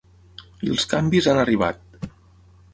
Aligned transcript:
I 0.67 0.71
els 0.75 0.87
canvis 0.95 1.29
han 1.33 1.43
arribat. 1.43 2.11